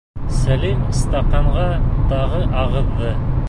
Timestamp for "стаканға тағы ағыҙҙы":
1.01-3.17